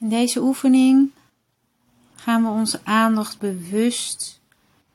In 0.00 0.08
deze 0.08 0.40
oefening 0.40 1.10
gaan 2.14 2.42
we 2.42 2.48
onze 2.48 2.80
aandacht 2.84 3.38
bewust 3.38 4.40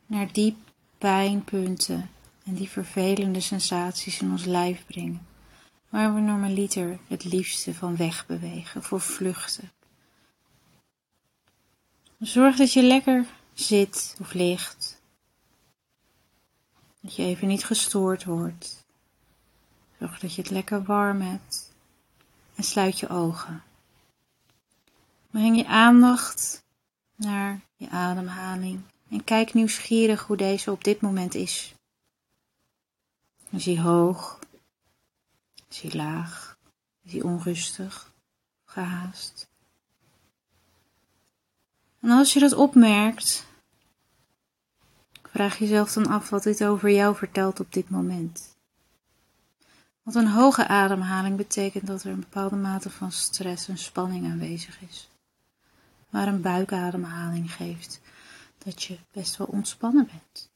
naar 0.05 0.31
die 0.31 0.57
pijnpunten 0.97 2.09
en 2.43 2.54
die 2.54 2.70
vervelende 2.70 3.39
sensaties 3.39 4.21
in 4.21 4.31
ons 4.31 4.46
lijf 4.46 4.86
brengen, 4.86 5.28
waar 5.89 6.13
we 6.13 6.20
normaliter 6.20 6.99
het 7.07 7.23
liefste 7.23 7.73
van 7.73 7.96
wegbewegen 7.96 8.83
voor 8.83 9.02
vluchten. 9.02 9.71
Zorg 12.19 12.55
dat 12.55 12.73
je 12.73 12.83
lekker 12.83 13.25
zit 13.53 14.17
of 14.19 14.33
ligt, 14.33 15.01
dat 17.01 17.15
je 17.15 17.23
even 17.23 17.47
niet 17.47 17.65
gestoord 17.65 18.23
wordt. 18.23 18.85
Zorg 19.99 20.19
dat 20.19 20.35
je 20.35 20.41
het 20.41 20.51
lekker 20.51 20.83
warm 20.83 21.21
hebt 21.21 21.73
en 22.55 22.63
sluit 22.63 22.99
je 22.99 23.09
ogen. 23.09 23.63
Breng 25.36 25.57
je 25.57 25.68
aandacht 25.68 26.64
naar 27.16 27.62
je 27.75 27.89
ademhaling 27.89 28.82
en 29.10 29.24
kijk 29.24 29.54
nieuwsgierig 29.54 30.24
hoe 30.24 30.38
deze 30.38 30.71
op 30.71 30.84
dit 30.84 31.02
moment 31.02 31.34
is. 31.34 31.75
Is 33.50 33.66
hij 33.66 33.80
hoog? 33.80 34.39
Is 35.70 35.81
hij 35.81 35.92
laag? 35.94 36.58
Is 37.03 37.11
hij 37.11 37.22
onrustig? 37.22 38.14
Gehaast? 38.66 39.48
En 42.00 42.09
als 42.09 42.33
je 42.33 42.39
dat 42.39 42.53
opmerkt, 42.53 43.45
vraag 45.23 45.58
jezelf 45.58 45.94
dan 45.94 46.08
af 46.08 46.30
wat 46.30 46.44
dit 46.44 46.64
over 46.64 46.89
jou 46.92 47.16
vertelt 47.16 47.59
op 47.59 47.73
dit 47.73 47.89
moment. 47.89 48.56
Want 50.03 50.16
een 50.16 50.28
hoge 50.28 50.67
ademhaling 50.67 51.38
betekent 51.38 51.88
dat 51.88 52.03
er 52.03 52.11
een 52.11 52.20
bepaalde 52.20 52.56
mate 52.56 52.89
van 52.89 53.11
stress 53.11 53.67
en 53.67 53.78
spanning 53.78 54.25
aanwezig 54.25 54.81
is. 54.81 55.09
Maar 56.09 56.27
een 56.27 56.41
buikademhaling 56.41 57.53
geeft 57.53 58.02
dat 58.57 58.83
je 58.83 58.97
best 59.11 59.38
wel 59.38 59.47
ontspannen 59.47 60.05
bent. 60.05 60.49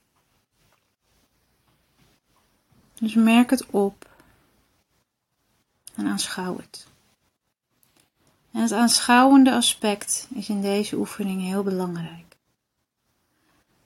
Dus 2.93 3.13
merk 3.13 3.49
het 3.49 3.65
op 3.65 4.09
en 5.95 6.07
aanschouw 6.07 6.57
het. 6.57 6.87
En 8.51 8.61
het 8.61 8.71
aanschouwende 8.71 9.53
aspect 9.53 10.27
is 10.33 10.49
in 10.49 10.61
deze 10.61 10.95
oefening 10.95 11.41
heel 11.41 11.63
belangrijk. 11.63 12.35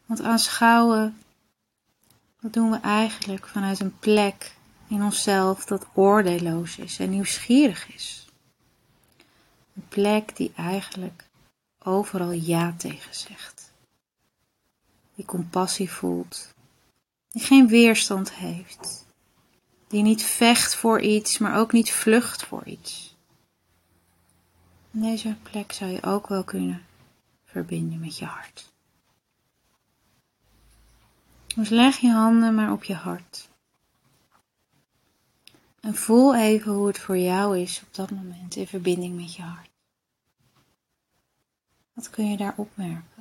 Want 0.06 0.22
aanschouwen, 0.22 1.18
dat 2.42 2.54
doen 2.54 2.72
we 2.72 2.80
eigenlijk 2.80 3.48
vanuit 3.48 3.80
een 3.80 4.00
plek 4.00 4.56
in 4.88 5.04
onszelf 5.04 5.66
dat 5.66 5.88
oordeelloos 5.94 6.78
is 6.78 7.00
en 7.00 7.10
nieuwsgierig 7.10 7.94
is. 7.94 8.28
Een 9.76 9.88
plek 9.88 10.36
die 10.36 10.52
eigenlijk 10.56 11.26
overal 11.84 12.32
ja 12.32 12.74
tegen 12.78 13.16
zegt. 13.16 13.72
Die 15.16 15.26
compassie 15.26 15.92
voelt, 15.92 16.54
die 17.30 17.44
geen 17.44 17.68
weerstand 17.68 18.34
heeft, 18.34 19.06
die 19.88 20.02
niet 20.02 20.24
vecht 20.24 20.76
voor 20.76 21.02
iets, 21.02 21.38
maar 21.38 21.58
ook 21.60 21.72
niet 21.72 21.92
vlucht 21.92 22.44
voor 22.44 22.64
iets. 22.66 23.16
En 24.92 25.02
deze 25.02 25.36
plek 25.44 25.72
zou 25.72 25.92
je 25.92 26.04
ook 26.04 26.28
wel 26.28 26.44
kunnen 26.44 26.86
verbinden 27.46 28.00
met 28.00 28.18
je 28.18 28.26
hart. 28.26 28.72
Dus 31.56 31.70
leg 31.70 31.98
je 31.98 32.12
handen 32.12 32.56
maar 32.56 32.72
op 32.72 32.84
je 32.84 32.94
hart. 32.94 33.50
En 35.80 35.96
voel 35.96 36.36
even 36.36 36.72
hoe 36.72 36.88
het 36.88 37.00
voor 37.00 37.18
jou 37.18 37.60
is 37.60 37.82
op 37.86 37.96
dat 37.96 38.10
moment 38.10 38.56
in 38.56 38.68
verbinding 38.68 39.16
met 39.16 39.36
je 39.36 39.42
hart. 39.42 39.73
Wat 41.94 42.10
kun 42.10 42.30
je 42.30 42.38
daar 42.38 42.54
opmerken? 42.58 43.14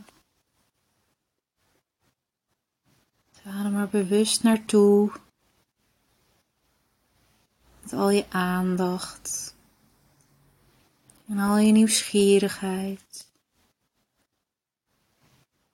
Adem 3.45 3.77
er 3.77 3.89
bewust 3.89 4.43
naartoe. 4.43 5.13
Met 7.83 7.93
al 7.93 8.11
je 8.11 8.31
aandacht. 8.31 9.57
En 11.27 11.39
al 11.39 11.59
je 11.59 11.73
nieuwsgierigheid. 11.73 13.31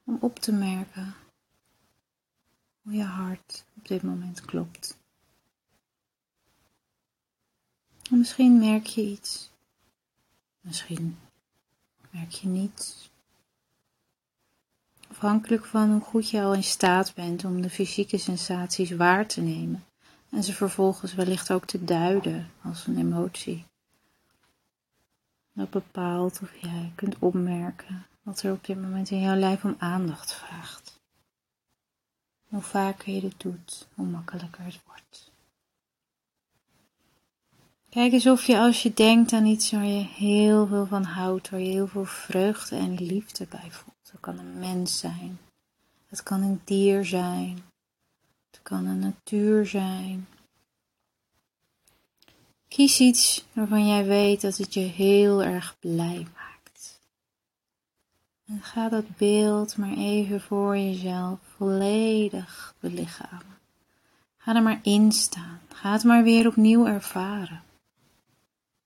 Om 0.05 0.19
op 0.21 0.39
te 0.39 0.53
merken 0.53 1.15
hoe 2.83 2.93
je 2.93 3.05
hart 3.05 3.65
op 3.77 3.89
dit 3.89 4.03
moment 4.03 4.41
klopt. 4.41 4.99
En 8.11 8.19
misschien 8.19 8.59
merk 8.59 8.87
je 8.87 9.03
iets. 9.03 9.51
Misschien 10.61 11.19
merk 12.19 12.31
je 12.31 12.49
niets. 12.49 13.11
Afhankelijk 15.11 15.65
van 15.65 15.91
hoe 15.91 16.01
goed 16.01 16.31
je 16.31 16.43
al 16.43 16.55
in 16.55 16.62
staat 16.62 17.15
bent 17.15 17.45
om 17.45 17.62
de 17.62 17.71
fysieke 17.71 18.19
sensaties 18.19 18.91
waar 18.91 19.27
te 19.27 19.41
nemen 19.41 19.84
en 20.31 20.45
ze 20.45 20.55
vervolgens 20.55 21.15
wellicht 21.15 21.51
ook 21.51 21.65
te 21.65 21.84
duiden 21.84 22.51
als 22.62 22.87
een 22.87 22.99
emotie. 22.99 23.65
Dat 25.53 25.71
bepaalt 25.71 26.41
of 26.43 26.57
jij 26.61 26.93
kunt 26.95 27.17
opmerken 27.19 28.07
wat 28.23 28.43
er 28.43 28.53
op 28.53 28.65
dit 28.65 28.81
moment 28.81 29.11
in 29.11 29.21
jouw 29.21 29.37
lijf 29.37 29.65
om 29.65 29.77
aandacht 29.78 30.34
vraagt. 30.34 31.01
Hoe 32.49 32.61
vaker 32.61 33.12
je 33.12 33.21
dit 33.21 33.41
doet, 33.41 33.89
hoe 33.95 34.07
makkelijker 34.07 34.65
het 34.65 34.81
wordt. 34.87 35.31
Kijk 37.91 38.12
eens 38.12 38.26
of 38.26 38.47
je 38.47 38.59
als 38.59 38.82
je 38.82 38.94
denkt 38.94 39.32
aan 39.32 39.47
iets 39.47 39.71
waar 39.71 39.84
je 39.84 40.04
heel 40.04 40.66
veel 40.66 40.87
van 40.87 41.03
houdt, 41.03 41.50
waar 41.50 41.60
je 41.60 41.71
heel 41.71 41.87
veel 41.87 42.04
vreugde 42.04 42.76
en 42.76 42.94
liefde 42.94 43.47
bij 43.50 43.71
voelt. 43.71 44.10
Het 44.10 44.21
kan 44.21 44.38
een 44.38 44.59
mens 44.59 44.99
zijn, 44.99 45.38
het 46.09 46.22
kan 46.22 46.43
een 46.43 46.60
dier 46.65 47.04
zijn, 47.04 47.59
het 48.50 48.60
kan 48.62 48.87
een 48.87 48.98
natuur 48.98 49.66
zijn. 49.66 50.28
Kies 52.69 53.00
iets 53.00 53.44
waarvan 53.53 53.88
jij 53.88 54.04
weet 54.04 54.41
dat 54.41 54.56
het 54.56 54.75
je 54.75 54.81
heel 54.81 55.43
erg 55.43 55.77
blij 55.78 56.27
maakt. 56.34 57.00
En 58.47 58.62
ga 58.62 58.88
dat 58.88 59.16
beeld 59.16 59.77
maar 59.77 59.97
even 59.97 60.41
voor 60.41 60.77
jezelf 60.77 61.38
volledig 61.56 62.75
belichamen. 62.81 63.59
Ga 64.37 64.54
er 64.54 64.62
maar 64.62 64.81
in 64.82 65.12
staan. 65.12 65.60
Ga 65.72 65.93
het 65.93 66.04
maar 66.04 66.22
weer 66.22 66.47
opnieuw 66.47 66.87
ervaren. 66.87 67.62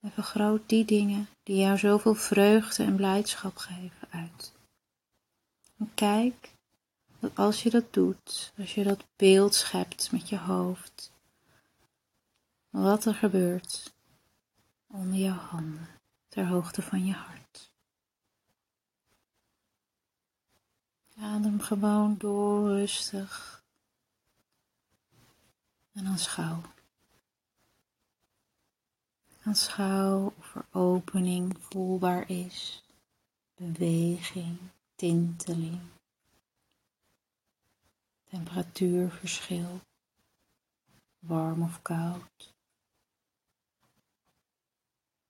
En 0.02 0.10
vergroot 0.10 0.68
die 0.68 0.84
dingen 0.84 1.28
die 1.42 1.56
jou 1.56 1.78
zoveel 1.78 2.14
vreugde 2.14 2.84
en 2.84 2.96
blijdschap 2.96 3.56
geven 3.56 4.08
uit. 4.10 4.52
En 5.78 5.90
kijk 5.94 6.54
dat 7.18 7.30
als 7.34 7.62
je 7.62 7.70
dat 7.70 7.92
doet, 7.92 8.52
als 8.58 8.74
je 8.74 8.84
dat 8.84 9.04
beeld 9.16 9.54
schept 9.54 10.12
met 10.12 10.28
je 10.28 10.38
hoofd, 10.38 11.12
wat 12.70 13.04
er 13.04 13.14
gebeurt 13.14 13.94
onder 14.86 15.18
jouw 15.18 15.36
handen, 15.36 15.88
ter 16.28 16.46
hoogte 16.46 16.82
van 16.82 17.04
je 17.04 17.12
hart. 17.12 17.72
Adem 21.20 21.60
gewoon 21.60 22.14
door 22.18 22.68
rustig 22.68 23.64
en 25.92 26.04
dan 26.04 26.18
schouw. 26.18 26.62
Aanschouw 29.44 30.32
of 30.38 30.54
er 30.54 30.64
opening 30.70 31.56
voelbaar 31.60 32.30
is, 32.30 32.82
beweging, 33.54 34.58
tinteling, 34.94 35.80
temperatuurverschil, 38.30 39.80
warm 41.18 41.62
of 41.62 41.82
koud. 41.82 42.54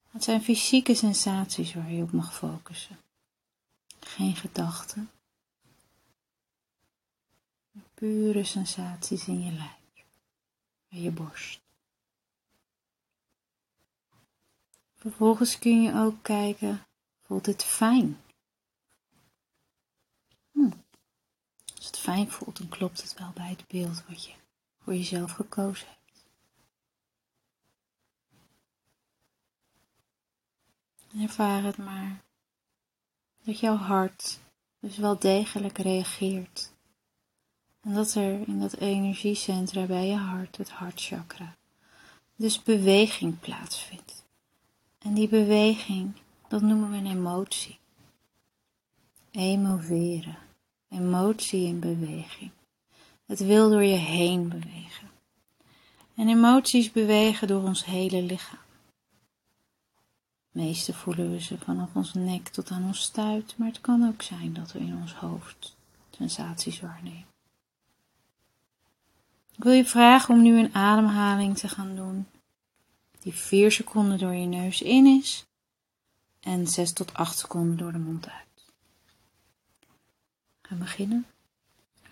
Het 0.09 0.23
zijn 0.23 0.41
fysieke 0.41 0.95
sensaties 0.95 1.73
waar 1.73 1.91
je 1.91 2.03
op 2.03 2.11
mag 2.11 2.35
focussen. 2.35 2.97
Geen 3.99 4.35
gedachten. 4.35 5.11
Pure 7.93 8.43
sensaties 8.43 9.27
in 9.27 9.43
je 9.43 9.51
lijf, 9.51 10.05
in 10.87 11.01
je 11.01 11.11
borst. 11.11 11.62
Vervolgens 15.03 15.59
kun 15.59 15.81
je 15.81 15.93
ook 15.93 16.15
kijken, 16.21 16.85
voelt 17.21 17.45
het 17.45 17.63
fijn? 17.63 18.21
Hm. 20.51 20.71
Als 21.75 21.85
het 21.85 21.97
fijn 21.97 22.31
voelt, 22.31 22.57
dan 22.57 22.69
klopt 22.69 23.01
het 23.01 23.13
wel 23.13 23.31
bij 23.33 23.49
het 23.49 23.67
beeld 23.67 24.03
wat 24.07 24.25
je 24.25 24.33
voor 24.83 24.93
jezelf 24.93 25.31
gekozen 25.31 25.87
hebt. 25.87 26.25
Ervaar 31.21 31.63
het 31.63 31.77
maar 31.77 32.23
dat 33.43 33.59
jouw 33.59 33.75
hart 33.75 34.39
dus 34.79 34.97
wel 34.97 35.19
degelijk 35.19 35.77
reageert. 35.77 36.73
En 37.81 37.93
dat 37.93 38.13
er 38.13 38.47
in 38.47 38.59
dat 38.59 38.73
energiecentra 38.73 39.85
bij 39.85 40.07
je 40.07 40.17
hart, 40.17 40.57
het 40.57 40.69
hartchakra, 40.69 41.55
dus 42.35 42.63
beweging 42.63 43.39
plaatsvindt. 43.39 44.22
En 45.03 45.13
die 45.13 45.27
beweging 45.27 46.13
dat 46.47 46.61
noemen 46.61 46.91
we 46.91 46.97
een 46.97 47.17
emotie. 47.17 47.79
Emoveren. 49.31 50.37
Emotie 50.89 51.65
in 51.65 51.79
beweging. 51.79 52.51
Het 53.25 53.39
wil 53.39 53.69
door 53.69 53.83
je 53.83 53.95
heen 53.95 54.49
bewegen. 54.49 55.09
En 56.15 56.27
emoties 56.27 56.91
bewegen 56.91 57.47
door 57.47 57.63
ons 57.63 57.85
hele 57.85 58.21
lichaam. 58.21 58.59
Meestal 60.51 60.93
voelen 60.93 61.31
we 61.31 61.41
ze 61.41 61.57
vanaf 61.57 61.95
ons 61.95 62.13
nek 62.13 62.47
tot 62.47 62.71
aan 62.71 62.83
ons 62.83 63.01
stuit, 63.01 63.57
maar 63.57 63.67
het 63.67 63.81
kan 63.81 64.07
ook 64.07 64.21
zijn 64.21 64.53
dat 64.53 64.71
we 64.71 64.79
in 64.79 64.95
ons 65.01 65.13
hoofd 65.13 65.75
sensaties 66.09 66.79
waarnemen. 66.79 67.25
Ik 69.55 69.63
wil 69.63 69.73
je 69.73 69.85
vragen 69.85 70.35
om 70.35 70.41
nu 70.41 70.59
een 70.59 70.75
ademhaling 70.75 71.57
te 71.57 71.67
gaan 71.67 71.95
doen 71.95 72.27
die 73.23 73.33
4 73.33 73.71
seconden 73.71 74.17
door 74.17 74.33
je 74.33 74.45
neus 74.45 74.81
in 74.81 75.05
is 75.05 75.45
en 76.39 76.67
6 76.67 76.93
tot 76.93 77.13
8 77.13 77.37
seconden 77.37 77.77
door 77.77 77.91
de 77.91 77.97
mond 77.97 78.29
uit. 78.29 78.65
Ga 80.61 80.75
beginnen. 80.75 81.25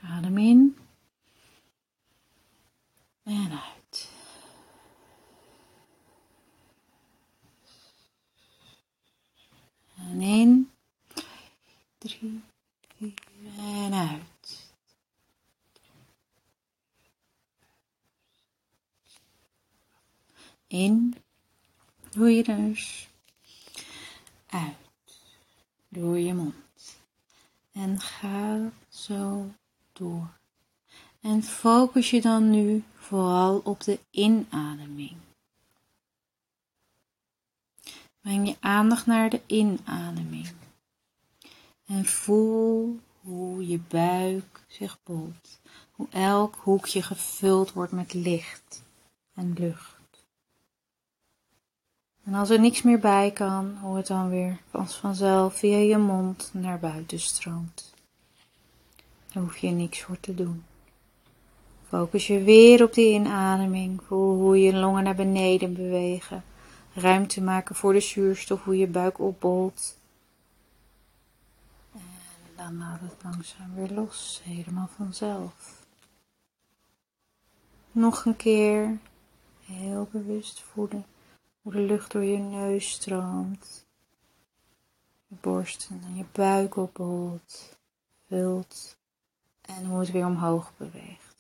Adem 0.02 0.38
in 0.38 0.78
en 3.24 3.52
uit. 3.52 4.10
En 9.96 10.22
in, 10.22 10.72
drie, 11.98 12.42
vier 12.98 13.14
en 13.58 13.94
uit. 13.94 14.72
In 20.72 21.16
door 22.10 22.30
je 22.30 22.44
neus, 22.48 23.10
uit 24.46 24.76
door 25.90 26.20
je 26.20 26.34
mond. 26.34 26.56
En 27.72 28.00
ga 28.00 28.72
zo 28.90 29.52
door. 29.94 30.40
En 31.22 31.44
focus 31.44 32.10
je 32.10 32.22
dan 32.22 32.50
nu 32.50 32.84
vooral 32.96 33.58
op 33.58 33.84
de 33.84 34.00
inademing. 34.10 35.18
Breng 38.22 38.48
je 38.48 38.56
aandacht 38.60 39.06
naar 39.06 39.30
de 39.30 39.42
inademing. 39.46 40.52
En 41.86 42.06
voel 42.06 43.00
hoe 43.22 43.68
je 43.68 43.80
buik 43.80 44.64
zich 44.68 45.04
bolt. 45.04 45.60
Hoe 45.92 46.08
elk 46.10 46.56
hoekje 46.56 47.02
gevuld 47.02 47.74
wordt 47.74 47.92
met 47.92 48.14
licht 48.14 48.84
en 49.34 49.54
lucht. 49.54 50.01
En 52.24 52.34
als 52.34 52.50
er 52.50 52.60
niks 52.60 52.82
meer 52.82 53.00
bij 53.00 53.32
kan, 53.32 53.78
hoe 53.82 53.98
het 53.98 54.08
dan 54.08 54.30
weer 54.30 54.58
als 54.72 54.96
vanzelf 54.96 55.56
via 55.56 55.78
je 55.78 55.98
mond 55.98 56.50
naar 56.54 56.80
buiten 56.80 57.20
stroomt. 57.20 57.94
Daar 59.34 59.44
hoef 59.44 59.58
je 59.58 59.70
niks 59.70 60.02
voor 60.02 60.20
te 60.20 60.36
doen. 60.36 60.64
Focus 61.88 62.28
je 62.28 62.44
weer 62.44 62.84
op 62.84 62.94
die 62.94 63.14
inademing. 63.14 64.02
Voel 64.08 64.36
hoe 64.36 64.60
je 64.60 64.74
longen 64.74 65.04
naar 65.04 65.16
beneden 65.16 65.74
bewegen. 65.74 66.44
Ruimte 66.94 67.42
maken 67.42 67.76
voor 67.76 67.94
de 67.94 68.00
zuurstof, 68.00 68.64
hoe 68.64 68.78
je 68.78 68.88
buik 68.88 69.20
opbolt. 69.20 69.98
En 71.94 72.02
dan 72.56 72.78
laat 72.78 73.00
het 73.00 73.24
langzaam 73.24 73.76
weer 73.76 73.92
los, 73.92 74.42
helemaal 74.44 74.90
vanzelf. 74.96 75.86
Nog 77.92 78.26
een 78.26 78.36
keer 78.36 78.98
heel 79.66 80.08
bewust 80.12 80.64
voelen 80.72 81.06
hoe 81.62 81.72
de 81.72 81.82
lucht 81.82 82.12
door 82.12 82.24
je 82.24 82.38
neus 82.38 82.92
stroomt. 82.92 83.86
Je 85.28 85.36
borst 85.42 85.90
en 86.04 86.16
je 86.16 86.26
buik 86.32 86.76
opbolt, 86.76 87.78
vult 88.28 88.98
en 89.62 89.86
hoe 89.86 90.00
het 90.00 90.12
weer 90.12 90.26
omhoog 90.26 90.72
beweegt. 90.78 91.32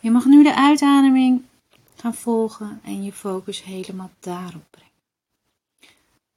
Je 0.00 0.10
mag 0.10 0.24
nu 0.24 0.42
de 0.42 0.54
uitademing 0.54 1.42
gaan 1.96 2.14
volgen 2.14 2.80
en 2.84 3.02
je 3.02 3.12
focus 3.12 3.62
helemaal 3.62 4.10
daarop 4.20 4.64
brengen. 4.70 4.90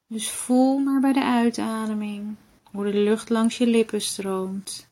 Dus 0.07 0.31
voel 0.31 0.77
maar 0.77 1.01
bij 1.01 1.13
de 1.13 1.23
uitademing 1.23 2.35
hoe 2.63 2.91
de 2.91 2.97
lucht 2.97 3.29
langs 3.29 3.57
je 3.57 3.67
lippen 3.67 4.01
stroomt, 4.01 4.87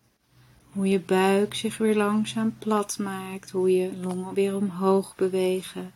hoe 0.72 0.88
je 0.88 1.00
buik 1.00 1.54
zich 1.54 1.78
weer 1.78 1.96
langzaam 1.96 2.58
plat 2.58 2.98
maakt, 2.98 3.50
hoe 3.50 3.72
je 3.72 3.98
longen 3.98 4.34
weer 4.34 4.56
omhoog 4.56 5.16
bewegen 5.16 5.94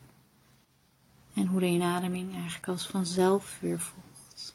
en 1.33 1.47
hoe 1.47 1.59
de 1.59 1.65
inademing 1.65 2.33
eigenlijk 2.33 2.67
als 2.67 2.87
vanzelf 2.87 3.59
weer 3.59 3.79
volgt. 3.79 4.53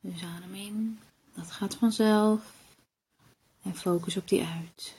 Dus 0.00 0.22
adem 0.22 0.54
in, 0.54 1.00
dat 1.34 1.50
gaat 1.50 1.74
vanzelf 1.74 2.54
en 3.62 3.74
focus 3.74 4.16
op 4.16 4.28
die 4.28 4.44
uit. 4.44 4.96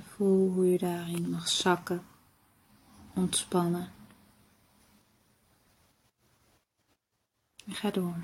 Voel 0.00 0.52
hoe 0.52 0.66
je 0.66 0.78
daarin 0.78 1.30
mag 1.30 1.48
zakken, 1.48 2.06
ontspannen. 3.14 3.92
En 7.66 7.74
ga 7.74 7.90
door. 7.90 8.22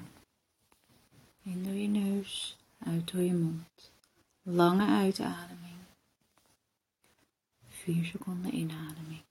In 1.43 1.65
door 1.65 1.73
je 1.73 1.89
neus, 1.89 2.57
uit 2.79 3.13
door 3.13 3.23
je 3.23 3.35
mond. 3.35 3.93
Lange 4.43 4.87
uitademing. 4.87 5.68
Vier 7.89 8.05
seconden 8.05 8.55
inademing. 8.55 9.25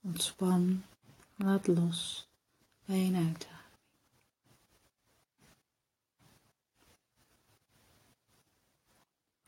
Ontspan, 0.00 0.84
laat 1.36 1.66
los 1.66 2.28
bij 2.84 3.06
een 3.06 3.16
uitademing. 3.16 3.64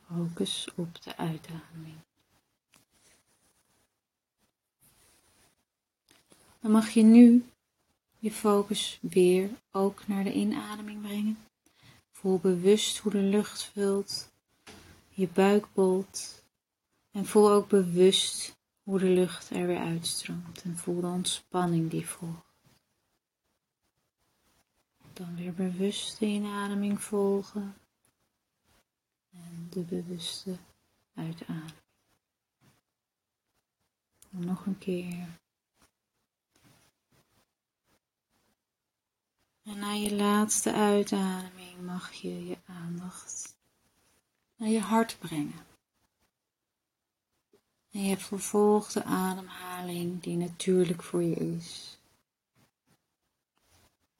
Focus 0.06 0.68
op 0.74 1.02
de 1.02 1.16
uitademing. 1.16 2.05
Dan 6.66 6.74
mag 6.74 6.90
je 6.90 7.02
nu 7.02 7.44
je 8.18 8.32
focus 8.32 8.98
weer 9.00 9.50
ook 9.70 10.06
naar 10.06 10.24
de 10.24 10.32
inademing 10.32 11.02
brengen. 11.02 11.38
Voel 12.10 12.38
bewust 12.38 12.98
hoe 12.98 13.12
de 13.12 13.18
lucht 13.18 13.64
vult, 13.64 14.32
je 15.08 15.28
buik 15.28 15.66
bolt 15.72 16.44
en 17.10 17.26
voel 17.26 17.50
ook 17.50 17.68
bewust 17.68 18.56
hoe 18.82 18.98
de 18.98 19.08
lucht 19.08 19.50
er 19.50 19.66
weer 19.66 19.78
uitstroomt 19.78 20.62
en 20.62 20.76
voel 20.76 21.00
de 21.00 21.06
ontspanning 21.06 21.90
die 21.90 22.06
volgt. 22.06 22.54
Dan 25.12 25.36
weer 25.36 25.54
bewust 25.54 26.18
de 26.18 26.26
inademing 26.26 27.02
volgen 27.02 27.74
en 29.32 29.66
de 29.70 29.80
bewuste 29.80 30.56
uitademing. 31.14 31.72
nog 34.30 34.66
een 34.66 34.78
keer. 34.78 35.44
En 39.66 39.78
na 39.78 39.92
je 39.92 40.14
laatste 40.14 40.72
uitademing 40.72 41.80
mag 41.84 42.12
je 42.12 42.46
je 42.46 42.56
aandacht 42.66 43.56
naar 44.56 44.68
je 44.68 44.80
hart 44.80 45.16
brengen. 45.18 45.66
En 47.90 48.02
je 48.02 48.16
vervolgt 48.16 48.92
de 48.92 49.04
ademhaling 49.04 50.22
die 50.22 50.36
natuurlijk 50.36 51.02
voor 51.02 51.22
je 51.22 51.34
is. 51.34 51.98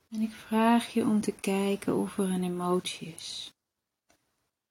En 0.09 0.21
ik 0.21 0.33
vraag 0.33 0.93
je 0.93 1.03
om 1.03 1.21
te 1.21 1.33
kijken 1.33 1.97
of 1.97 2.19
er 2.19 2.31
een 2.31 2.45
emotie 2.45 3.15
is. 3.15 3.55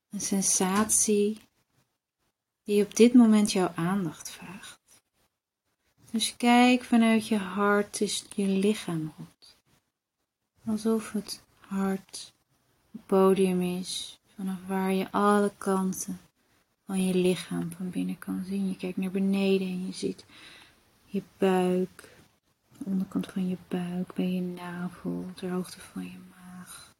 Een 0.09 0.21
sensatie 0.21 1.41
die 2.63 2.83
op 2.83 2.95
dit 2.95 3.13
moment 3.13 3.51
jouw 3.51 3.71
aandacht 3.75 4.29
vraagt. 4.29 5.01
Dus 6.11 6.35
kijk 6.37 6.83
vanuit 6.83 7.27
je 7.27 7.37
hart 7.37 8.01
is 8.01 8.25
je 8.35 8.47
lichaam 8.47 9.13
rond. 9.17 9.34
Alsof 10.67 11.11
het 11.11 11.43
hart 11.57 12.33
het 12.91 13.05
podium 13.05 13.61
is 13.61 14.19
vanaf 14.35 14.57
waar 14.67 14.93
je 14.93 15.11
alle 15.11 15.51
kanten 15.57 16.19
van 16.85 17.05
je 17.05 17.13
lichaam 17.15 17.71
van 17.71 17.89
binnen 17.89 18.17
kan 18.17 18.43
zien. 18.45 18.67
Je 18.67 18.75
kijkt 18.75 18.97
naar 18.97 19.11
beneden 19.11 19.67
en 19.67 19.85
je 19.85 19.91
ziet 19.91 20.25
je 21.05 21.23
buik, 21.37 22.17
de 22.77 22.85
onderkant 22.85 23.27
van 23.27 23.47
je 23.47 23.57
buik, 23.67 24.13
bij 24.13 24.31
je 24.31 24.41
navel, 24.41 25.25
ter 25.35 25.51
hoogte 25.51 25.79
van 25.79 26.03
je 26.03 26.19
maag. 26.29 26.93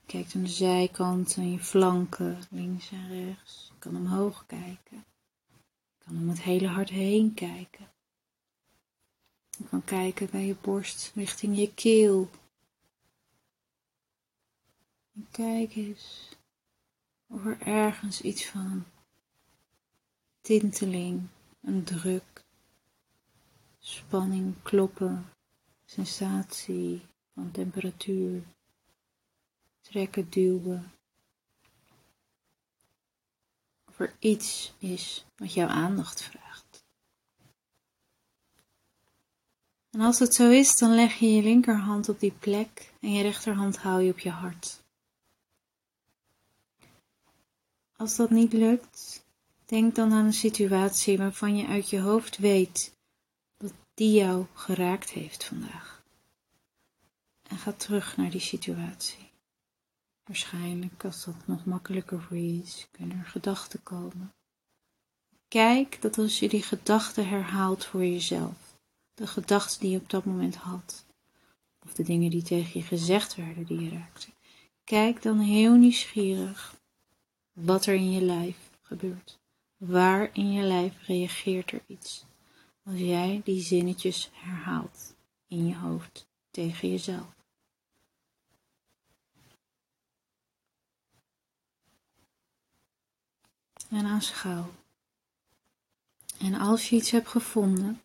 Je 0.00 0.06
kijkt 0.06 0.34
aan 0.34 0.42
de 0.42 0.48
zijkanten, 0.48 1.42
en 1.42 1.52
je 1.52 1.60
flanken, 1.60 2.38
links 2.50 2.90
en 2.90 3.08
rechts. 3.08 3.70
Je 3.72 3.78
kan 3.78 3.96
omhoog 3.96 4.46
kijken. 4.46 5.04
Je 5.98 6.04
kan 6.04 6.16
om 6.16 6.28
het 6.28 6.42
hele 6.42 6.68
hart 6.68 6.90
heen 6.90 7.34
kijken. 7.34 7.86
Je 9.60 9.68
kan 9.68 9.84
kijken 9.84 10.30
bij 10.30 10.46
je 10.46 10.56
borst 10.60 11.12
richting 11.14 11.56
je 11.56 11.74
keel. 11.74 12.30
En 15.14 15.28
kijk 15.30 15.76
eens 15.76 16.36
of 17.26 17.44
er 17.44 17.60
ergens 17.60 18.20
iets 18.20 18.46
van 18.46 18.84
tinteling, 20.40 21.28
een 21.62 21.84
druk, 21.84 22.44
spanning, 23.78 24.54
kloppen, 24.62 25.26
sensatie 25.84 27.02
van 27.34 27.50
temperatuur, 27.50 28.42
trekken, 29.80 30.30
duwen. 30.30 30.92
Of 33.88 34.00
er 34.00 34.16
iets 34.18 34.72
is 34.78 35.24
wat 35.36 35.52
jouw 35.52 35.68
aandacht 35.68 36.22
vraagt. 36.22 36.39
En 39.90 40.00
als 40.00 40.18
het 40.18 40.34
zo 40.34 40.50
is, 40.50 40.78
dan 40.78 40.94
leg 40.94 41.14
je 41.14 41.30
je 41.30 41.42
linkerhand 41.42 42.08
op 42.08 42.20
die 42.20 42.32
plek 42.38 42.92
en 43.00 43.12
je 43.12 43.22
rechterhand 43.22 43.78
hou 43.78 44.02
je 44.02 44.10
op 44.10 44.18
je 44.18 44.30
hart. 44.30 44.82
Als 47.96 48.16
dat 48.16 48.30
niet 48.30 48.52
lukt, 48.52 49.24
denk 49.64 49.94
dan 49.94 50.12
aan 50.12 50.24
een 50.24 50.32
situatie 50.32 51.18
waarvan 51.18 51.56
je 51.56 51.66
uit 51.66 51.90
je 51.90 52.00
hoofd 52.00 52.38
weet 52.38 52.96
dat 53.56 53.72
die 53.94 54.12
jou 54.12 54.46
geraakt 54.54 55.10
heeft 55.10 55.44
vandaag. 55.44 56.02
En 57.48 57.58
ga 57.58 57.72
terug 57.72 58.16
naar 58.16 58.30
die 58.30 58.40
situatie. 58.40 59.30
Waarschijnlijk, 60.24 61.04
als 61.04 61.24
dat 61.24 61.46
nog 61.46 61.64
makkelijker 61.64 62.22
voor 62.22 62.36
je 62.36 62.62
is, 62.62 62.88
kunnen 62.90 63.18
er 63.18 63.26
gedachten 63.26 63.82
komen. 63.82 64.32
Kijk 65.48 66.02
dat 66.02 66.18
als 66.18 66.38
je 66.38 66.48
die 66.48 66.62
gedachten 66.62 67.28
herhaalt 67.28 67.84
voor 67.84 68.04
jezelf, 68.04 68.69
de 69.20 69.26
gedachten 69.26 69.80
die 69.80 69.90
je 69.90 69.98
op 69.98 70.10
dat 70.10 70.24
moment 70.24 70.56
had, 70.56 71.06
of 71.84 71.92
de 71.92 72.02
dingen 72.02 72.30
die 72.30 72.42
tegen 72.42 72.80
je 72.80 72.86
gezegd 72.86 73.34
werden 73.34 73.64
die 73.64 73.80
je 73.80 73.90
raakte, 73.90 74.28
kijk 74.84 75.22
dan 75.22 75.38
heel 75.38 75.74
nieuwsgierig 75.74 76.80
wat 77.52 77.86
er 77.86 77.94
in 77.94 78.10
je 78.10 78.22
lijf 78.22 78.70
gebeurt. 78.82 79.38
Waar 79.76 80.30
in 80.32 80.52
je 80.52 80.62
lijf 80.62 81.06
reageert 81.06 81.72
er 81.72 81.82
iets 81.86 82.24
als 82.84 82.98
jij 82.98 83.40
die 83.44 83.62
zinnetjes 83.62 84.30
herhaalt 84.32 85.14
in 85.46 85.66
je 85.66 85.76
hoofd 85.76 86.28
tegen 86.50 86.90
jezelf? 86.90 87.34
En 93.88 94.06
aanschouw. 94.06 94.70
En 96.38 96.54
als 96.54 96.88
je 96.88 96.96
iets 96.96 97.10
hebt 97.10 97.28
gevonden, 97.28 98.00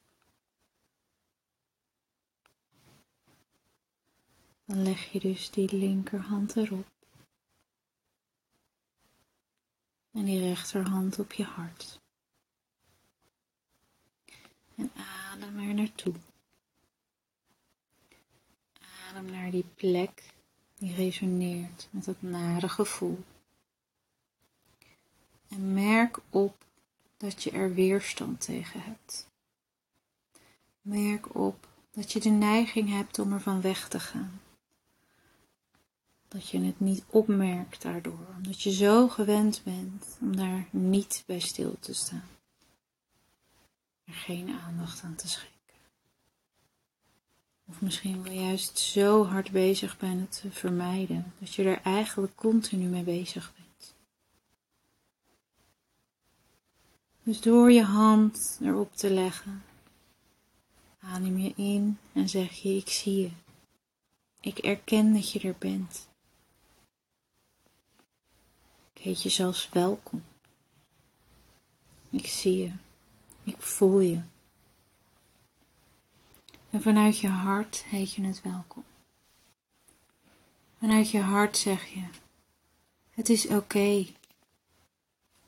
dan 4.65 4.83
leg 4.83 5.11
je 5.11 5.19
dus 5.19 5.49
die 5.49 5.77
linkerhand 5.77 6.55
erop. 6.55 6.93
en 10.15 10.25
die 10.25 10.39
rechterhand 10.39 11.19
op 11.19 11.33
je 11.33 11.43
hart. 11.43 11.99
En 14.75 14.91
adem 15.31 15.59
er 15.59 15.73
naartoe. 15.73 16.13
Adem 19.07 19.25
naar 19.25 19.51
die 19.51 19.65
plek 19.75 20.23
die 20.75 20.95
resoneert 20.95 21.87
met 21.89 22.05
dat 22.05 22.21
nare 22.21 22.69
gevoel. 22.69 23.23
En 25.47 25.73
merk 25.73 26.19
op 26.29 26.65
dat 27.17 27.43
je 27.43 27.51
er 27.51 27.73
weerstand 27.73 28.41
tegen 28.41 28.81
hebt. 28.81 29.27
Merk 30.81 31.35
op 31.35 31.67
dat 31.91 32.11
je 32.11 32.19
de 32.19 32.29
neiging 32.29 32.89
hebt 32.89 33.19
om 33.19 33.33
ervan 33.33 33.61
weg 33.61 33.89
te 33.89 33.99
gaan 33.99 34.39
dat 36.35 36.49
je 36.49 36.59
het 36.61 36.79
niet 36.79 37.03
opmerkt 37.09 37.81
daardoor, 37.81 38.27
omdat 38.37 38.61
je 38.61 38.71
zo 38.71 39.07
gewend 39.07 39.61
bent 39.63 40.17
om 40.21 40.35
daar 40.35 40.67
niet 40.69 41.23
bij 41.25 41.39
stil 41.39 41.77
te 41.79 41.93
staan. 41.93 42.29
Er 44.03 44.13
geen 44.13 44.49
aandacht 44.49 45.03
aan 45.03 45.15
te 45.15 45.27
schenken. 45.27 45.55
Of 47.65 47.81
misschien 47.81 48.23
wel 48.23 48.33
juist 48.33 48.79
zo 48.79 49.25
hard 49.25 49.51
bezig 49.51 49.97
bent 49.97 50.19
het 50.19 50.41
te 50.41 50.51
vermijden, 50.51 51.33
dat 51.39 51.53
je 51.53 51.63
er 51.63 51.81
eigenlijk 51.81 52.35
continu 52.35 52.85
mee 52.85 53.03
bezig 53.03 53.53
bent. 53.55 53.93
Dus 57.23 57.41
door 57.41 57.71
je 57.71 57.83
hand 57.83 58.59
erop 58.61 58.95
te 58.95 59.09
leggen, 59.09 59.63
adem 60.99 61.37
je 61.37 61.53
in 61.55 61.97
en 62.13 62.29
zeg 62.29 62.53
je: 62.53 62.75
Ik 62.75 62.89
zie 62.89 63.21
je. 63.21 63.31
Ik 64.41 64.57
erken 64.57 65.13
dat 65.13 65.31
je 65.31 65.39
er 65.39 65.55
bent 65.59 66.04
heet 69.05 69.21
je 69.21 69.29
zelfs 69.29 69.69
welkom. 69.69 70.23
Ik 72.09 72.27
zie 72.27 72.57
je, 72.57 72.71
ik 73.43 73.61
voel 73.61 73.99
je. 73.99 74.21
En 76.69 76.81
vanuit 76.81 77.19
je 77.19 77.27
hart 77.27 77.83
heet 77.83 78.13
je 78.13 78.25
het 78.25 78.41
welkom. 78.41 78.83
Vanuit 80.79 81.11
je 81.11 81.19
hart 81.19 81.57
zeg 81.57 81.85
je, 81.87 82.03
het 83.11 83.29
is 83.29 83.47
oké 83.47 84.05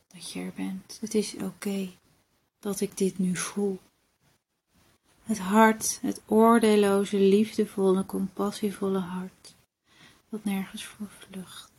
dat 0.07 0.31
je 0.31 0.39
er 0.39 0.53
bent. 0.55 0.97
Het 1.01 1.13
is 1.13 1.35
oké 1.35 1.89
dat 2.59 2.79
ik 2.79 2.97
dit 2.97 3.17
nu 3.17 3.35
voel. 3.35 3.79
Het 5.23 5.39
hart, 5.39 5.99
het 6.01 6.21
oordeelloze, 6.25 7.17
liefdevolle, 7.17 8.05
compassievolle 8.05 8.99
hart, 8.99 9.55
dat 10.29 10.43
nergens 10.43 10.85
voor 10.85 11.09
vlucht 11.09 11.76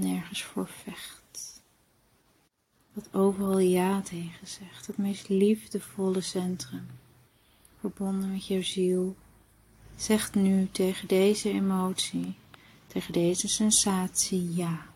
nergens 0.00 0.42
voor 0.42 0.68
vecht. 0.68 1.62
Wat 2.92 3.14
overal 3.14 3.58
ja 3.58 4.00
tegen 4.00 4.46
zegt. 4.46 4.86
Het 4.86 4.96
meest 4.96 5.28
liefdevolle 5.28 6.20
centrum. 6.20 6.86
Verbonden 7.80 8.32
met 8.32 8.46
jouw 8.46 8.62
ziel. 8.62 9.16
Zegt 9.96 10.34
nu 10.34 10.68
tegen 10.72 11.08
deze 11.08 11.50
emotie, 11.50 12.34
tegen 12.86 13.12
deze 13.12 13.48
sensatie 13.48 14.54
ja. 14.54 14.86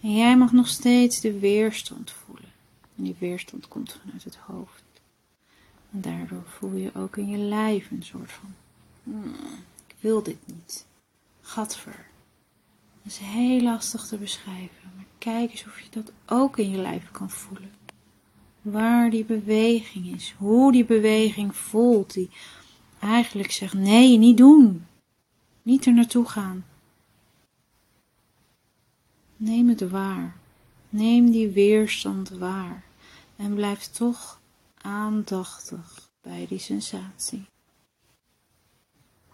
En 0.00 0.16
jij 0.16 0.36
mag 0.36 0.52
nog 0.52 0.68
steeds 0.68 1.20
de 1.20 1.38
weerstand 1.38 2.10
voelen. 2.10 2.52
En 2.96 3.04
die 3.04 3.16
weerstand 3.18 3.68
komt 3.68 3.98
vanuit 4.00 4.24
het 4.24 4.36
hoofd. 4.36 4.82
En 5.92 6.00
daardoor 6.00 6.44
voel 6.46 6.74
je 6.74 6.94
ook 6.94 7.16
in 7.16 7.28
je 7.28 7.38
lijf 7.38 7.90
een 7.90 8.02
soort 8.02 8.32
van, 8.32 8.54
hmm, 9.02 9.34
ik 9.86 9.94
wil 10.00 10.22
dit 10.22 10.46
niet. 10.46 10.86
Gadver. 11.40 12.06
Dat 13.08 13.16
is 13.20 13.26
heel 13.26 13.60
lastig 13.60 14.06
te 14.06 14.16
beschrijven, 14.16 14.92
maar 14.96 15.04
kijk 15.18 15.50
eens 15.50 15.64
of 15.66 15.80
je 15.80 15.88
dat 15.90 16.12
ook 16.26 16.58
in 16.58 16.70
je 16.70 16.76
lijf 16.76 17.10
kan 17.10 17.30
voelen. 17.30 17.72
Waar 18.62 19.10
die 19.10 19.24
beweging 19.24 20.14
is, 20.14 20.34
hoe 20.38 20.72
die 20.72 20.84
beweging 20.84 21.56
voelt, 21.56 22.12
die 22.12 22.30
eigenlijk 22.98 23.50
zegt 23.50 23.74
nee, 23.74 24.18
niet 24.18 24.36
doen. 24.36 24.86
Niet 25.62 25.86
er 25.86 25.92
naartoe 25.92 26.28
gaan. 26.28 26.64
Neem 29.36 29.68
het 29.68 29.88
waar. 29.90 30.36
Neem 30.88 31.30
die 31.30 31.48
weerstand 31.48 32.28
waar 32.28 32.84
en 33.36 33.54
blijf 33.54 33.86
toch 33.86 34.40
aandachtig 34.82 36.10
bij 36.22 36.46
die 36.48 36.58
sensatie. 36.58 37.46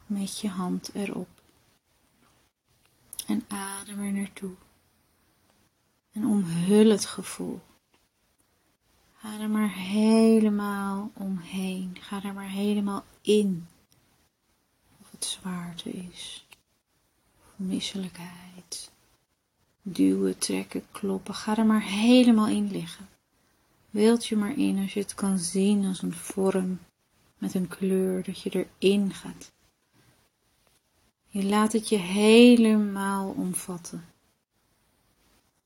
Met 0.07 0.40
je 0.40 0.49
hand 0.49 0.90
erop 0.95 1.34
adem 3.85 4.05
er 4.05 4.12
naartoe. 4.12 4.55
En 6.12 6.26
omhul 6.26 6.91
het 6.91 7.07
gevoel. 7.07 7.61
Ga 9.17 9.41
er 9.41 9.50
maar 9.50 9.73
helemaal 9.75 11.11
omheen. 11.14 11.97
Ga 12.00 12.23
er 12.23 12.35
maar 12.35 12.49
helemaal 12.49 13.05
in. 13.21 13.67
Of 15.00 15.11
het 15.11 15.25
zwaarte 15.25 15.91
is. 15.91 16.47
Misselijkheid. 17.57 18.91
Duwen, 19.83 20.38
trekken, 20.38 20.83
kloppen. 20.91 21.35
Ga 21.35 21.57
er 21.57 21.67
maar 21.67 21.83
helemaal 21.83 22.49
in 22.49 22.71
liggen. 22.71 23.09
Wilt 23.91 24.26
je 24.26 24.37
maar 24.37 24.59
in 24.59 24.79
als 24.79 24.95
je 24.95 25.00
het 25.00 25.14
kan 25.14 25.38
zien 25.38 25.87
als 25.87 26.03
een 26.03 26.14
vorm 26.14 26.79
met 27.38 27.55
een 27.55 27.69
kleur 27.69 28.23
dat 28.23 28.41
je 28.41 28.67
erin 28.79 29.12
gaat 29.12 29.53
je 31.35 31.45
laat 31.45 31.73
het 31.73 31.88
je 31.88 31.97
helemaal 31.97 33.31
omvatten. 33.31 34.09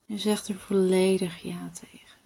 Je 0.05 0.19
zegt 0.19 0.49
er 0.49 0.59
volledig 0.59 1.43
ja 1.43 1.71
tegen. 1.71 2.19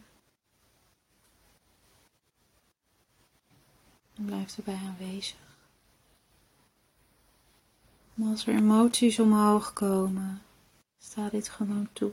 En 4.14 4.24
blijf 4.24 4.56
erbij 4.56 4.74
aanwezig. 4.74 5.58
Als 8.22 8.46
er 8.46 8.54
emoties 8.54 9.18
omhoog 9.18 9.72
komen, 9.72 10.42
sta 10.98 11.28
dit 11.28 11.48
gewoon 11.48 11.88
toe. 11.92 12.12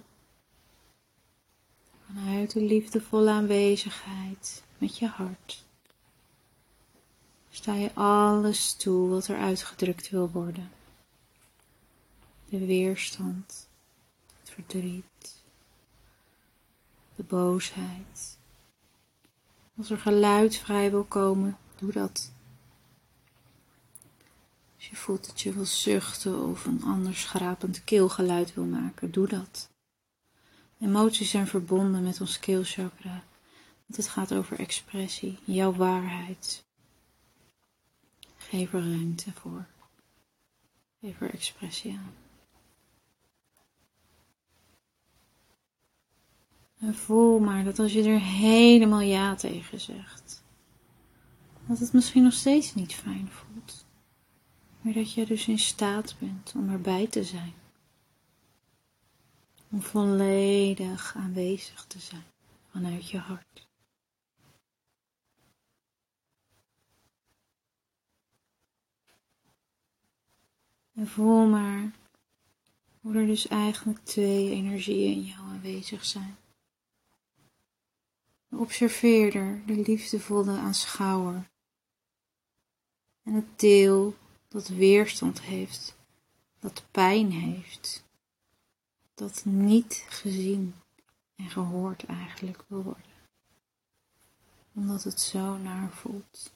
Vanuit 2.06 2.52
de 2.54 2.62
liefdevolle 2.62 3.32
aanwezigheid 3.32 4.64
met 4.78 4.98
je 4.98 5.08
hart. 5.08 5.66
Sta 7.50 7.74
je 7.74 7.94
alles 7.94 8.74
toe 8.74 9.10
wat 9.10 9.28
er 9.28 9.38
uitgedrukt 9.38 10.10
wil 10.10 10.30
worden. 10.30 10.78
De 12.50 12.66
weerstand, 12.66 13.68
het 14.40 14.50
verdriet, 14.50 15.44
de 17.16 17.24
boosheid. 17.24 18.38
Als 19.78 19.90
er 19.90 19.98
geluid 19.98 20.58
vrij 20.58 20.92
wil 20.92 21.04
komen, 21.04 21.58
doe 21.76 21.92
dat. 21.92 22.32
Als 24.76 24.88
je 24.88 24.96
voelt 24.96 25.26
dat 25.26 25.42
je 25.42 25.54
wil 25.54 25.66
zuchten 25.66 26.44
of 26.44 26.66
een 26.66 26.84
ander 26.84 27.16
schrapend 27.16 27.84
keelgeluid 27.84 28.54
wil 28.54 28.66
maken, 28.66 29.12
doe 29.12 29.28
dat. 29.28 29.70
Emoties 30.80 31.30
zijn 31.30 31.48
verbonden 31.48 32.04
met 32.04 32.22
ons 32.22 32.40
keelchakra, 32.40 33.24
want 33.86 33.98
het 33.98 34.08
gaat 34.08 34.34
over 34.34 34.60
expressie, 34.60 35.40
jouw 35.44 35.74
waarheid. 35.74 36.64
Geef 38.38 38.74
er 38.74 38.92
ruimte 38.92 39.32
voor. 39.32 39.66
Geef 41.00 41.22
er 41.22 41.34
expressie 41.34 41.92
aan. 41.92 42.29
En 46.80 46.96
voel 46.96 47.40
maar 47.40 47.64
dat 47.64 47.80
als 47.80 47.94
je 47.94 48.04
er 48.04 48.20
helemaal 48.20 49.00
ja 49.00 49.36
tegen 49.36 49.80
zegt, 49.80 50.44
dat 51.68 51.80
het 51.80 51.94
misschien 51.94 52.24
nog 52.24 52.34
steeds 52.34 52.76
niet 52.76 52.94
fijn 52.94 53.30
voelt. 53.32 53.86
Maar 54.82 54.94
dat 54.94 55.14
je 55.14 55.26
dus 55.26 55.48
in 55.48 55.60
staat 55.60 56.16
bent 56.20 56.54
om 56.56 56.70
erbij 56.70 57.08
te 57.08 57.24
zijn. 57.24 57.54
Om 59.72 59.82
volledig 59.82 61.16
aanwezig 61.16 61.86
te 61.86 62.00
zijn 62.00 62.24
vanuit 62.72 63.10
je 63.10 63.18
hart. 63.18 63.68
En 70.94 71.08
voel 71.08 71.48
maar 71.48 71.92
hoe 73.02 73.16
er 73.16 73.26
dus 73.26 73.48
eigenlijk 73.48 74.00
twee 74.04 74.50
energieën 74.52 75.12
in 75.12 75.24
jou 75.24 75.42
aanwezig 75.42 76.06
zijn. 76.06 76.38
De 78.50 78.58
observeerder, 78.58 79.62
de 79.66 79.74
liefdevolle 79.74 80.58
aanschouwer. 80.58 81.50
En 83.24 83.34
het 83.34 83.60
deel 83.60 84.16
dat 84.48 84.68
weerstand 84.68 85.42
heeft, 85.42 85.96
dat 86.60 86.84
pijn 86.92 87.32
heeft, 87.32 88.04
dat 89.14 89.46
niet 89.46 90.06
gezien 90.10 90.76
en 91.36 91.50
gehoord 91.50 92.06
eigenlijk 92.06 92.64
wil 92.68 92.84
worden. 92.84 93.04
Omdat 94.74 95.04
het 95.04 95.22
zo 95.22 95.58
naar 95.58 95.92
voelt. 95.92 96.54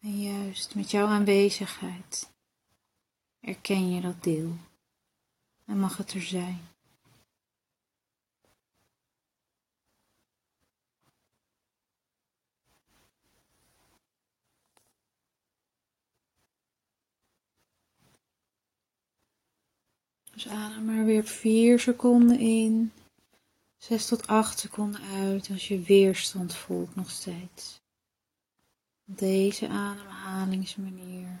En 0.00 0.22
juist 0.22 0.74
met 0.74 0.90
jouw 0.90 1.06
aanwezigheid 1.06 2.30
erken 3.40 3.90
je 3.90 4.00
dat 4.00 4.22
deel 4.22 4.56
en 5.64 5.78
mag 5.78 5.96
het 5.96 6.12
er 6.12 6.22
zijn. 6.22 6.69
Dus 20.42 20.52
adem 20.52 20.84
maar 20.84 21.04
weer 21.04 21.24
4 21.24 21.80
seconden 21.80 22.38
in, 22.38 22.92
6 23.76 24.06
tot 24.06 24.26
8 24.26 24.58
seconden 24.58 25.00
uit 25.00 25.50
als 25.50 25.68
je 25.68 25.80
weerstand 25.80 26.54
voelt 26.54 26.94
nog 26.94 27.10
steeds. 27.10 27.80
Deze 29.04 29.68
ademhalingsmanier 29.68 31.40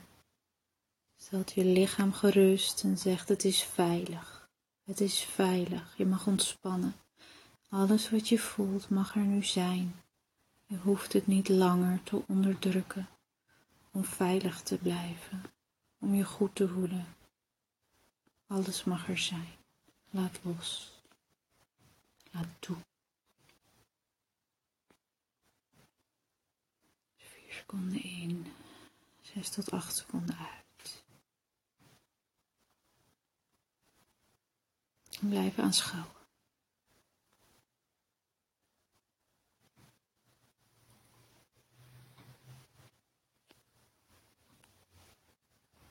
stelt 1.16 1.52
je 1.52 1.64
lichaam 1.64 2.12
gerust 2.12 2.82
en 2.82 2.98
zegt 2.98 3.28
het 3.28 3.44
is 3.44 3.62
veilig. 3.62 4.48
Het 4.84 5.00
is 5.00 5.20
veilig. 5.20 5.94
Je 5.96 6.06
mag 6.06 6.26
ontspannen. 6.26 6.94
Alles 7.68 8.10
wat 8.10 8.28
je 8.28 8.38
voelt 8.38 8.88
mag 8.88 9.14
er 9.14 9.24
nu 9.24 9.44
zijn. 9.44 9.94
Je 10.66 10.76
hoeft 10.76 11.12
het 11.12 11.26
niet 11.26 11.48
langer 11.48 12.02
te 12.02 12.22
onderdrukken 12.26 13.08
om 13.90 14.04
veilig 14.04 14.62
te 14.62 14.76
blijven, 14.76 15.42
om 15.98 16.14
je 16.14 16.24
goed 16.24 16.54
te 16.54 16.68
voelen. 16.68 17.18
Alles 18.50 18.84
mag 18.84 19.08
er 19.08 19.18
zijn. 19.18 19.56
Laat 20.10 20.38
los. 20.42 20.92
Laat 22.30 22.46
toe. 22.58 22.76
Vier 27.16 27.52
seconden 27.52 28.02
in. 28.02 28.52
Zes 29.20 29.50
tot 29.50 29.70
acht 29.70 29.96
seconden 29.96 30.36
uit. 30.36 31.04
En 35.20 35.28
blijven 35.28 35.64
aanschouwen. 35.64 36.19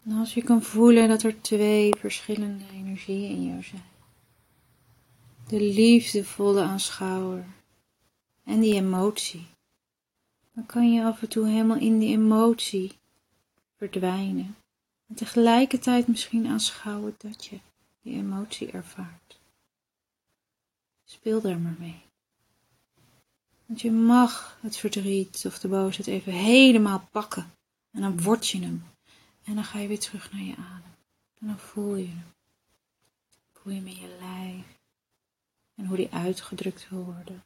En 0.09 0.17
als 0.17 0.33
je 0.33 0.43
kan 0.43 0.63
voelen 0.63 1.07
dat 1.07 1.23
er 1.23 1.41
twee 1.41 1.95
verschillende 1.95 2.63
energieën 2.73 3.29
in 3.29 3.45
jou 3.45 3.63
zijn. 3.63 3.83
De 5.47 5.61
liefdevolle 5.61 6.61
aanschouwer 6.61 7.45
en 8.43 8.59
die 8.59 8.73
emotie. 8.73 9.47
Dan 10.53 10.65
kan 10.65 10.93
je 10.93 11.03
af 11.03 11.21
en 11.21 11.29
toe 11.29 11.47
helemaal 11.47 11.77
in 11.77 11.99
die 11.99 12.17
emotie 12.17 12.91
verdwijnen. 13.77 14.55
En 15.07 15.15
tegelijkertijd 15.15 16.07
misschien 16.07 16.47
aanschouwen 16.47 17.15
dat 17.17 17.45
je 17.45 17.59
die 18.01 18.15
emotie 18.15 18.71
ervaart. 18.71 19.39
Speel 21.05 21.41
daar 21.41 21.59
maar 21.59 21.75
mee. 21.79 22.01
Want 23.65 23.81
je 23.81 23.91
mag 23.91 24.57
het 24.61 24.77
verdriet 24.77 25.43
of 25.45 25.59
de 25.59 25.67
boosheid 25.67 26.07
even 26.07 26.33
helemaal 26.33 27.07
pakken. 27.11 27.51
En 27.91 28.01
dan 28.01 28.21
word 28.21 28.47
je 28.47 28.59
hem. 28.61 28.83
En 29.43 29.55
dan 29.55 29.63
ga 29.63 29.79
je 29.79 29.87
weer 29.87 29.99
terug 29.99 30.31
naar 30.31 30.41
je 30.41 30.55
adem. 30.55 30.95
En 31.39 31.47
dan 31.47 31.59
voel 31.59 31.95
je 31.95 32.07
hem. 32.07 32.33
Voel 33.53 33.73
je 33.73 33.79
hem 33.79 33.87
in 33.87 33.99
je 33.99 34.17
lijf. 34.19 34.79
En 35.75 35.85
hoe 35.85 35.97
die 35.97 36.11
uitgedrukt 36.11 36.89
wil 36.89 37.03
worden. 37.03 37.43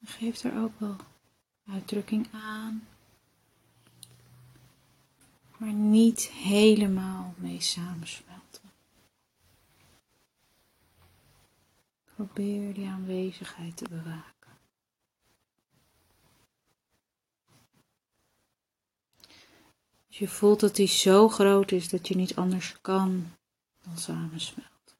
En 0.00 0.06
geef 0.06 0.42
er 0.42 0.62
ook 0.62 0.80
wel 0.80 0.96
uitdrukking 1.66 2.28
aan. 2.32 2.86
Maar 5.56 5.72
niet 5.72 6.28
helemaal 6.28 7.34
mee 7.36 7.60
samensmelten. 7.60 8.70
Probeer 12.14 12.74
die 12.74 12.88
aanwezigheid 12.88 13.76
te 13.76 13.88
bewaken. 13.88 14.41
Je 20.14 20.28
voelt 20.28 20.60
dat 20.60 20.76
die 20.76 20.86
zo 20.86 21.28
groot 21.28 21.72
is 21.72 21.88
dat 21.88 22.08
je 22.08 22.16
niet 22.16 22.36
anders 22.36 22.80
kan 22.80 23.36
dan 23.82 23.98
samensmelten. 23.98 24.96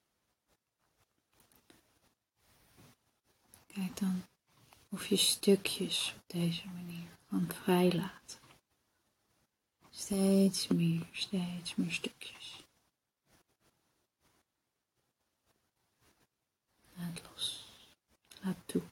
Kijk 3.67 3.99
dan 3.99 4.23
of 4.89 5.07
je 5.07 5.17
stukjes 5.17 6.15
op 6.17 6.23
deze 6.27 6.69
manier 6.69 7.09
kan 7.29 7.49
vrijlaten. 7.63 8.41
Steeds 9.91 10.69
meer, 10.69 11.09
steeds 11.13 11.75
meer 11.75 11.93
stukjes. 11.93 12.67
Laat 16.97 17.23
los. 17.31 17.67
Laat 18.43 18.57
toe. 18.67 18.83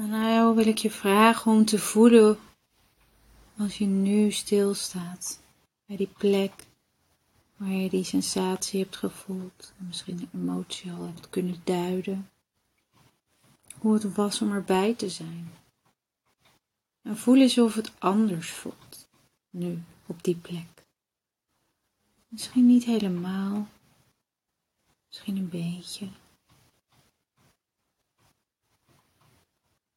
En 0.00 0.10
nou 0.10 0.49
wil 0.60 0.68
ik 0.68 0.78
je 0.78 0.90
vragen 0.90 1.52
om 1.52 1.64
te 1.64 1.78
voelen 1.78 2.38
als 3.58 3.78
je 3.78 3.86
nu 3.86 4.30
stilstaat 4.30 5.40
bij 5.86 5.96
die 5.96 6.10
plek 6.18 6.52
waar 7.56 7.70
je 7.70 7.88
die 7.88 8.04
sensatie 8.04 8.80
hebt 8.80 8.96
gevoeld 8.96 9.72
en 9.78 9.86
misschien 9.86 10.16
de 10.16 10.26
emotie 10.34 10.92
al 10.92 11.04
hebt 11.06 11.30
kunnen 11.30 11.60
duiden. 11.64 12.30
Hoe 13.78 13.94
het 13.94 14.14
was 14.14 14.40
om 14.40 14.52
erbij 14.52 14.94
te 14.94 15.08
zijn. 15.08 15.52
En 17.02 17.16
voel 17.16 17.36
eens 17.36 17.58
of 17.58 17.74
het 17.74 17.92
anders 17.98 18.50
voelt 18.50 19.08
nu 19.50 19.82
op 20.06 20.24
die 20.24 20.36
plek. 20.36 20.84
Misschien 22.28 22.66
niet 22.66 22.84
helemaal, 22.84 23.68
misschien 25.08 25.36
een 25.36 25.48
beetje. 25.48 26.08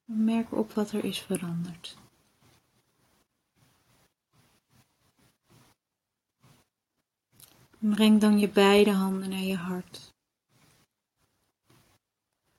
Merk 0.05 0.51
op 0.51 0.71
wat 0.71 0.91
er 0.91 1.03
is 1.03 1.19
veranderd. 1.19 1.97
Breng 7.77 8.21
dan 8.21 8.39
je 8.39 8.49
beide 8.49 8.91
handen 8.91 9.29
naar 9.29 9.39
je 9.39 9.55
hart. 9.55 10.13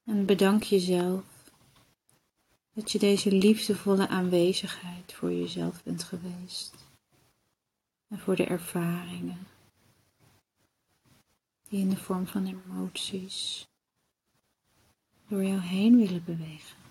En 0.04 0.26
bedank 0.26 0.62
jezelf 0.62 1.24
dat 2.72 2.92
je 2.92 2.98
deze 2.98 3.32
liefdevolle 3.32 4.08
aanwezigheid 4.08 5.12
voor 5.12 5.32
jezelf 5.32 5.82
bent 5.82 6.02
geweest. 6.02 6.74
En 8.08 8.18
voor 8.18 8.36
de 8.36 8.44
ervaringen 8.44 9.46
die 11.68 11.80
in 11.80 11.88
de 11.88 11.96
vorm 11.96 12.26
van 12.26 12.46
emoties 12.46 13.66
door 15.28 15.44
jou 15.44 15.60
heen 15.60 15.96
willen 15.96 16.24
bewegen. 16.24 16.83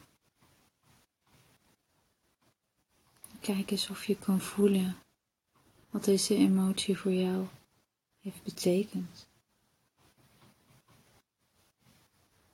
Kijk 3.44 3.72
eens 3.72 3.90
of 3.90 4.06
je 4.06 4.18
kan 4.18 4.42
voelen 4.42 4.98
wat 5.90 6.04
deze 6.04 6.36
emotie 6.36 6.98
voor 6.98 7.12
jou 7.12 7.48
heeft 8.20 8.44
betekend. 8.44 9.28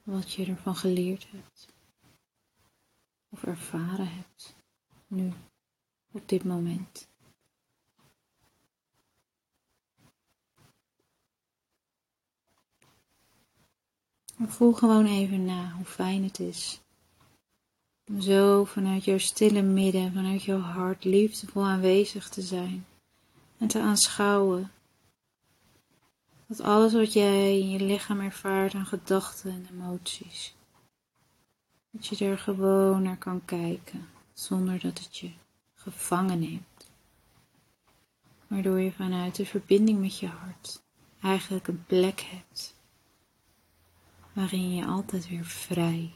Wat 0.03 0.33
je 0.33 0.45
ervan 0.45 0.75
geleerd 0.75 1.27
hebt 1.31 1.67
of 3.29 3.43
ervaren 3.43 4.15
hebt 4.15 4.55
nu, 5.07 5.33
op 6.11 6.29
dit 6.29 6.43
moment. 6.43 7.07
En 14.37 14.49
voel 14.49 14.73
gewoon 14.73 15.05
even 15.05 15.45
na 15.45 15.71
hoe 15.71 15.85
fijn 15.85 16.23
het 16.23 16.39
is 16.39 16.81
zo 18.17 18.63
vanuit 18.63 19.03
jouw 19.03 19.17
stille 19.17 19.61
midden, 19.61 20.13
vanuit 20.13 20.43
jouw 20.43 20.59
hart 20.59 21.03
liefdevol 21.03 21.63
aanwezig 21.63 22.29
te 22.29 22.41
zijn 22.41 22.85
en 23.57 23.67
te 23.67 23.79
aanschouwen 23.79 24.71
dat 26.47 26.61
alles 26.61 26.93
wat 26.93 27.13
jij 27.13 27.59
in 27.59 27.69
je 27.69 27.79
lichaam 27.79 28.19
ervaart 28.19 28.73
aan 28.73 28.85
gedachten 28.85 29.51
en 29.51 29.67
emoties, 29.71 30.55
dat 31.91 32.07
je 32.07 32.25
er 32.25 32.37
gewoon 32.37 33.01
naar 33.01 33.17
kan 33.17 33.45
kijken 33.45 34.09
zonder 34.33 34.79
dat 34.79 34.99
het 34.99 35.17
je 35.17 35.31
gevangen 35.73 36.39
neemt. 36.39 36.89
Waardoor 38.47 38.79
je 38.79 38.91
vanuit 38.91 39.35
de 39.35 39.45
verbinding 39.45 39.99
met 39.99 40.19
je 40.19 40.27
hart 40.27 40.81
eigenlijk 41.21 41.67
een 41.67 41.85
plek 41.85 42.19
hebt 42.21 42.75
waarin 44.33 44.75
je 44.75 44.85
altijd 44.85 45.29
weer 45.29 45.45
vrij 45.45 46.13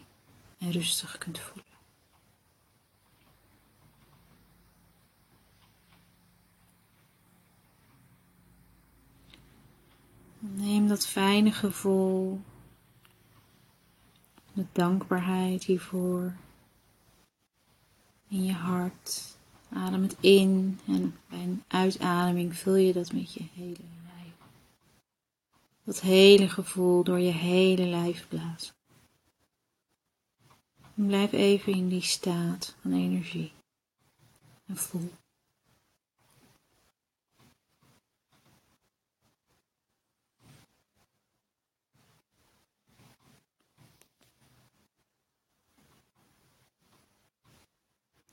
en 0.58 0.72
rustig 0.72 1.18
kunt 1.18 1.40
voelen. 1.40 1.73
Neem 10.52 10.88
dat 10.88 11.08
fijne 11.08 11.52
gevoel, 11.52 12.42
de 14.54 14.66
dankbaarheid 14.72 15.64
hiervoor 15.64 16.34
in 18.28 18.44
je 18.44 18.54
hart. 18.54 19.38
Adem 19.70 20.02
het 20.02 20.16
in 20.20 20.80
en 20.88 21.18
bij 21.30 21.40
een 21.40 21.64
uitademing 21.68 22.58
vul 22.58 22.76
je 22.76 22.94
dat 22.94 23.14
met 23.14 23.34
je 23.34 23.44
hele 23.54 23.84
lijf. 24.06 24.34
Dat 25.84 26.02
hele 26.02 26.50
gevoel 26.50 27.04
door 27.04 27.20
je 27.20 27.32
hele 27.32 27.86
lijf 27.86 28.28
blazen. 28.28 28.76
En 30.96 31.06
blijf 31.06 31.32
even 31.32 31.74
in 31.74 31.88
die 31.88 32.02
staat 32.02 32.76
van 32.82 32.94
energie 32.94 33.52
en 34.66 34.78
voel. 34.78 35.12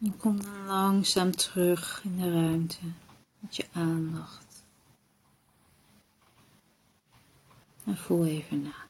En 0.03 0.17
kom 0.17 0.43
dan 0.43 0.65
langzaam 0.67 1.31
terug 1.37 2.01
in 2.05 2.17
de 2.17 2.33
ruimte 2.33 2.79
met 3.39 3.57
je 3.57 3.67
aandacht. 3.73 4.65
En 7.85 7.97
voel 7.97 8.27
even 8.27 8.63
na. 8.63 8.90